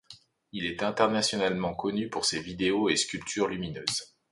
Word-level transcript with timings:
Il 0.51 0.65
est 0.65 0.81
internationalement 0.81 1.75
connu 1.75 2.09
pour 2.09 2.25
ses 2.25 2.41
vidéos 2.41 2.89
et 2.89 2.95
sculptures 2.95 3.47
lumineuses. 3.47 4.15